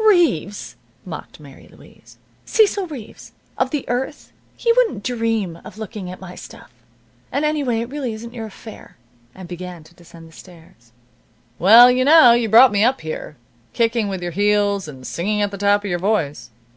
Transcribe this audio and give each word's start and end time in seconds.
"Reeves!" 0.00 0.74
mocked 1.04 1.38
Mary 1.38 1.68
Louise. 1.68 2.16
"Cecil 2.44 2.88
Reeves, 2.88 3.30
of 3.56 3.70
The 3.70 3.88
Earth? 3.88 4.32
He 4.56 4.72
wouldn't 4.72 5.04
dream 5.04 5.60
of 5.64 5.78
looking 5.78 6.10
at 6.10 6.18
my 6.18 6.34
stuff. 6.34 6.72
And 7.30 7.44
anyway, 7.44 7.78
it 7.80 7.88
really 7.90 8.12
isn't 8.12 8.34
your 8.34 8.46
affair." 8.46 8.96
And 9.36 9.46
began 9.46 9.84
to 9.84 9.94
descend 9.94 10.26
the 10.26 10.32
stairs. 10.32 10.90
"Well, 11.60 11.92
you 11.92 12.04
know 12.04 12.32
you 12.32 12.48
brought 12.48 12.72
me 12.72 12.82
up 12.82 13.02
here, 13.02 13.36
kicking 13.72 14.08
with 14.08 14.20
your 14.20 14.32
heels, 14.32 14.88
and 14.88 15.06
singing 15.06 15.40
at 15.42 15.52
the 15.52 15.58
top 15.58 15.84
of 15.84 15.90
your 15.90 16.00
voice. 16.00 16.50